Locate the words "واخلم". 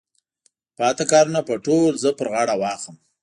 2.61-2.95